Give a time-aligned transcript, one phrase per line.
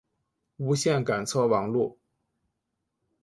[0.57, 1.95] 无线感测网路。